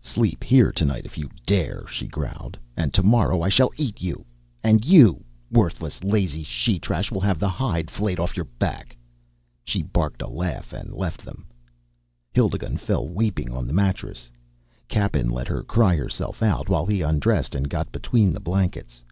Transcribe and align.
"Sleep 0.00 0.42
here 0.42 0.72
tonight, 0.72 1.04
if 1.06 1.16
you 1.16 1.30
dare," 1.46 1.86
she 1.86 2.08
growled. 2.08 2.58
"And 2.76 2.92
tomorrow 2.92 3.40
I 3.40 3.48
shall 3.48 3.70
eat 3.76 4.02
you 4.02 4.24
and 4.64 4.84
you, 4.84 5.22
worthless 5.48 6.02
lazy 6.02 6.42
she 6.42 6.80
trash, 6.80 7.12
will 7.12 7.20
have 7.20 7.38
the 7.38 7.48
hide 7.48 7.88
flayed 7.88 8.18
off 8.18 8.34
your 8.36 8.48
back!" 8.58 8.96
She 9.62 9.82
barked 9.84 10.22
a 10.22 10.26
laugh 10.28 10.72
and 10.72 10.92
left 10.92 11.24
them. 11.24 11.46
Hildigund 12.32 12.80
fell 12.80 13.06
weeping 13.06 13.52
on 13.52 13.68
the 13.68 13.72
mattress. 13.72 14.28
Cappen 14.88 15.30
let 15.30 15.46
her 15.46 15.62
cry 15.62 15.94
herself 15.94 16.42
out 16.42 16.68
while 16.68 16.86
he 16.86 17.02
undressed 17.02 17.54
and 17.54 17.70
got 17.70 17.92
between 17.92 18.32
the 18.32 18.40
blankets. 18.40 19.04